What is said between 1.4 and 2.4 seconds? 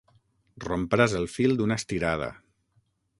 d'una estirada.